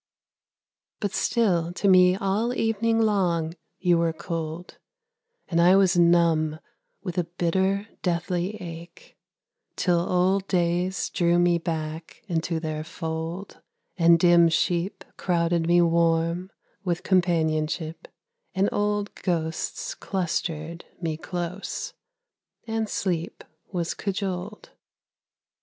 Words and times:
But 0.99 1.13
still 1.13 1.71
to 1.73 1.87
me 1.87 2.15
all 2.15 2.55
evening 2.55 2.99
long 2.99 3.53
you 3.77 3.99
were 3.99 4.13
cold, 4.13 4.79
And 5.47 5.61
I 5.61 5.75
was 5.75 5.95
numb 5.95 6.57
with 7.03 7.19
a 7.19 7.23
bitter, 7.25 7.87
deathly 8.01 8.55
ache; 8.59 9.15
Till 9.75 9.99
old 9.99 10.47
days 10.47 11.07
drew 11.11 11.37
me 11.37 11.59
back 11.59 12.23
into 12.27 12.59
their 12.59 12.83
fold, 12.83 13.61
And 13.95 14.17
dim 14.17 14.49
sheep 14.49 15.03
crowded 15.17 15.67
me 15.67 15.83
warm 15.83 16.49
with 16.83 17.03
companionship, 17.03 18.07
And 18.55 18.69
old 18.71 19.13
ghosts 19.13 19.93
clustered 19.93 20.83
me 20.99 21.15
close, 21.15 21.93
and 22.65 22.89
sleep 22.89 23.43
was 23.71 23.93
cajoled. 23.93 24.71